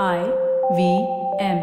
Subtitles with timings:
[0.00, 0.24] I
[0.74, 1.06] V
[1.38, 1.58] M.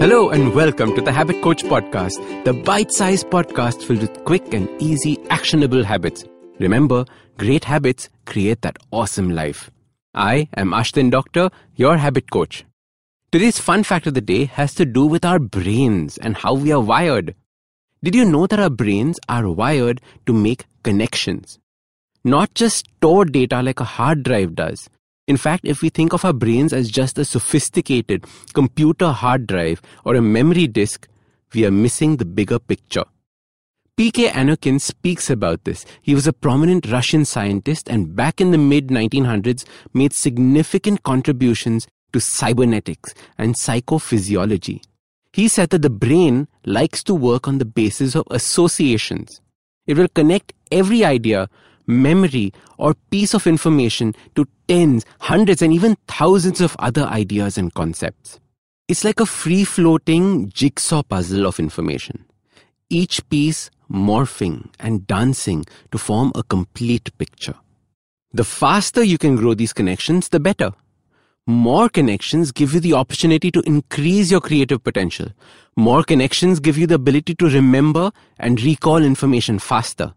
[0.00, 4.52] Hello and welcome to the Habit Coach Podcast, the bite sized podcast filled with quick
[4.52, 6.24] and easy, actionable habits.
[6.58, 7.04] Remember,
[7.38, 9.70] great habits create that awesome life.
[10.12, 12.64] I am Ashdin Doctor, your habit coach.
[13.30, 16.72] Today's fun fact of the day has to do with our brains and how we
[16.72, 17.36] are wired.
[18.02, 21.60] Did you know that our brains are wired to make connections?
[22.24, 24.88] Not just store data like a hard drive does.
[25.26, 29.82] In fact, if we think of our brains as just a sophisticated computer hard drive
[30.04, 31.06] or a memory disk,
[31.54, 33.04] we are missing the bigger picture.
[33.96, 34.30] P.K.
[34.30, 35.86] Anokhin speaks about this.
[36.02, 41.86] He was a prominent Russian scientist and back in the mid 1900s made significant contributions
[42.12, 44.82] to cybernetics and psychophysiology.
[45.32, 49.40] He said that the brain likes to work on the basis of associations.
[49.86, 51.48] It will connect every idea,
[51.86, 57.72] memory, or piece of information to tens, hundreds, and even thousands of other ideas and
[57.74, 58.40] concepts.
[58.88, 62.26] It's like a free floating jigsaw puzzle of information,
[62.90, 67.54] each piece morphing and dancing to form a complete picture.
[68.32, 70.72] The faster you can grow these connections, the better.
[71.46, 75.28] More connections give you the opportunity to increase your creative potential.
[75.76, 80.14] More connections give you the ability to remember and recall information faster.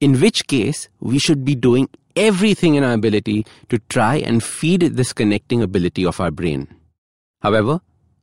[0.00, 4.80] In which case, we should be doing everything in our ability to try and feed
[4.80, 6.68] this connecting ability of our brain.
[7.42, 7.80] However,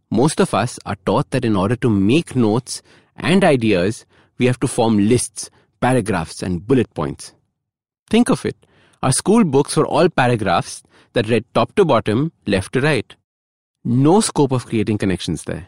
[0.10, 2.82] most of us are taught that in order to make notes
[3.16, 4.06] and ideas,
[4.40, 7.34] we have to form lists, paragraphs, and bullet points.
[8.10, 8.56] Think of it.
[9.04, 10.82] Our school books were all paragraphs
[11.14, 13.16] that read top to bottom, left to right.
[13.84, 15.68] No scope of creating connections there.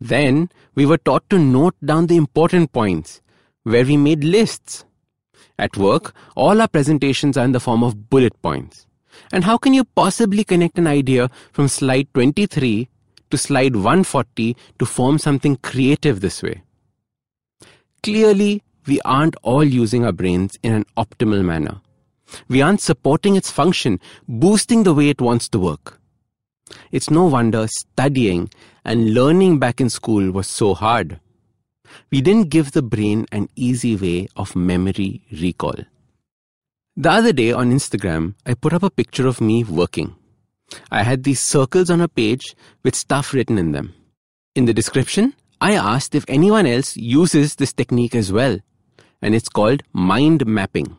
[0.00, 3.20] Then we were taught to note down the important points,
[3.64, 4.84] where we made lists.
[5.58, 8.86] At work, all our presentations are in the form of bullet points.
[9.32, 12.88] And how can you possibly connect an idea from slide 23
[13.30, 16.62] to slide 140 to form something creative this way?
[18.02, 21.80] Clearly, we aren't all using our brains in an optimal manner.
[22.48, 26.00] We aren't supporting its function, boosting the way it wants to work.
[26.92, 28.50] It's no wonder studying
[28.84, 31.20] and learning back in school was so hard.
[32.10, 35.76] We didn't give the brain an easy way of memory recall.
[36.96, 40.16] The other day on Instagram, I put up a picture of me working.
[40.90, 43.94] I had these circles on a page with stuff written in them.
[44.54, 48.58] In the description, I asked if anyone else uses this technique as well,
[49.22, 50.96] and it's called mind mapping.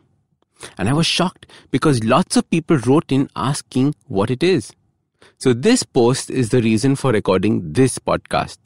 [0.76, 4.72] And I was shocked because lots of people wrote in asking what it is.
[5.38, 8.58] So, this post is the reason for recording this podcast.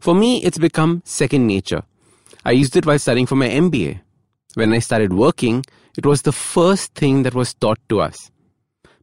[0.00, 1.82] For me, it's become second nature.
[2.44, 4.00] I used it while studying for my MBA.
[4.54, 5.64] When I started working,
[5.96, 8.30] it was the first thing that was taught to us.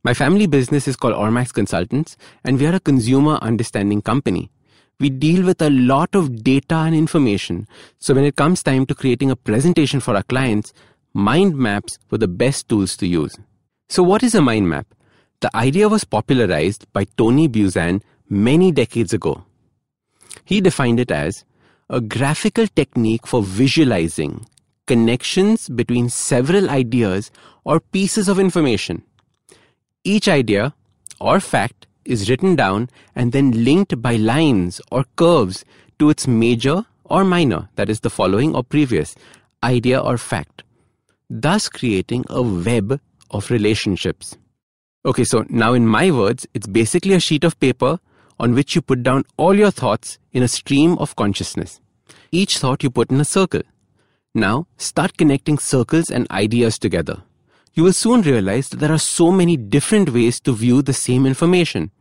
[0.04, 4.52] My family business is called Ormax Consultants, and we are a consumer understanding company.
[5.00, 7.68] We deal with a lot of data and information,
[8.00, 10.74] so when it comes time to creating a presentation for our clients,
[11.14, 13.36] mind maps were the best tools to use.
[13.90, 14.88] So, what is a mind map?
[15.42, 19.44] The idea was popularized by Tony Buzan many decades ago.
[20.44, 21.46] He defined it as
[21.90, 24.46] a graphical technique for visualizing
[24.88, 27.32] connections between several ideas
[27.64, 29.04] or pieces of information.
[30.04, 30.74] Each idea
[31.20, 35.66] or fact is written down and then linked by lines or curves
[36.00, 39.16] to its major or minor, that is the following or previous,
[39.64, 40.64] idea or fact,
[41.30, 43.00] thus creating a web
[43.32, 44.38] of relationships.
[45.06, 48.00] Okay, so now in my words, it's basically a sheet of paper
[48.40, 51.80] on which you put down all your thoughts in a stream of consciousness.
[52.32, 53.62] Each thought you put in a circle.
[54.34, 57.24] Now, start connecting circles and ideas together.
[57.74, 61.26] You will soon realize that there are so many different ways to view the same
[61.26, 61.92] information.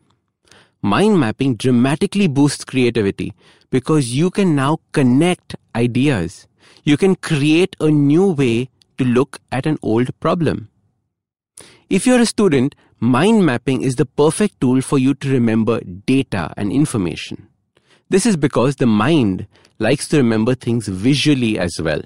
[0.83, 3.33] Mind mapping dramatically boosts creativity
[3.71, 6.47] because you can now connect ideas.
[6.84, 8.69] You can create a new way
[8.99, 10.69] to look at an old problem.
[11.91, 16.54] If you're a student, mind mapping is the perfect tool for you to remember data
[16.57, 17.48] and information.
[18.09, 19.47] This is because the mind
[19.78, 22.01] likes to remember things visually as well.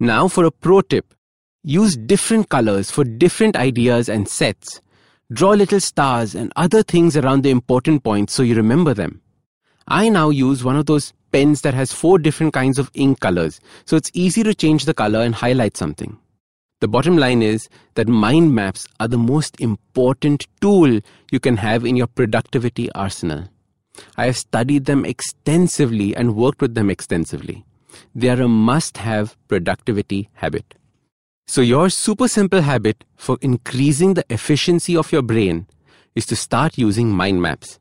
[0.00, 1.14] Now for a pro tip.
[1.62, 4.80] Use different colors for different ideas and sets.
[5.32, 9.20] Draw little stars and other things around the important points so you remember them.
[9.86, 13.60] I now use one of those pens that has four different kinds of ink colors,
[13.84, 16.18] so it's easy to change the color and highlight something.
[16.80, 21.00] The bottom line is that mind maps are the most important tool
[21.32, 23.48] you can have in your productivity arsenal.
[24.16, 27.64] I have studied them extensively and worked with them extensively.
[28.14, 30.74] They are a must have productivity habit.
[31.46, 35.66] So, your super simple habit for increasing the efficiency of your brain
[36.14, 37.78] is to start using mind maps.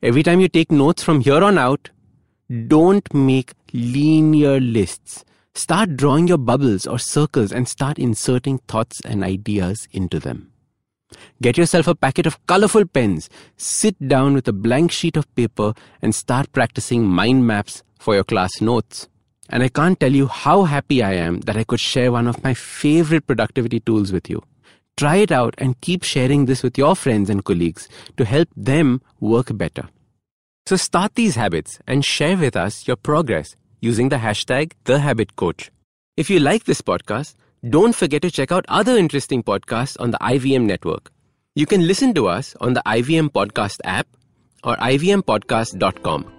[0.00, 1.90] Every time you take notes from here on out,
[2.68, 5.24] don't make linear lists.
[5.58, 10.52] Start drawing your bubbles or circles and start inserting thoughts and ideas into them.
[11.42, 15.74] Get yourself a packet of colorful pens, sit down with a blank sheet of paper,
[16.00, 19.08] and start practicing mind maps for your class notes.
[19.48, 22.44] And I can't tell you how happy I am that I could share one of
[22.44, 24.44] my favorite productivity tools with you.
[24.96, 29.02] Try it out and keep sharing this with your friends and colleagues to help them
[29.18, 29.88] work better.
[30.66, 35.70] So start these habits and share with us your progress using the hashtag TheHabitCoach.
[36.16, 37.34] If you like this podcast,
[37.68, 41.10] don't forget to check out other interesting podcasts on the IVM network.
[41.54, 44.06] You can listen to us on the IVM Podcast app
[44.62, 46.32] or ivmpodcast.com.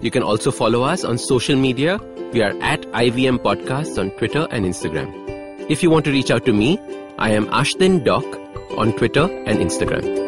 [0.00, 1.98] You can also follow us on social media.
[2.32, 5.70] We are at IVM Podcasts on Twitter and Instagram.
[5.70, 6.78] If you want to reach out to me,
[7.18, 8.24] I am Ashdin Doc
[8.76, 10.25] on Twitter and Instagram.